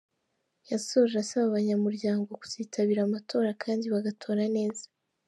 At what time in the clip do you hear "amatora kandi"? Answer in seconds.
3.03-3.85